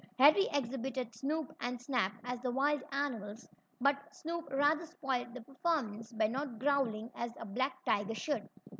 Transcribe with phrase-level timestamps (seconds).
[0.17, 3.47] Harry exhibited Snoop and Snap as the wild animals,
[3.79, 8.49] but Snoop rather spoiled the performance by not growling as a black tiger should.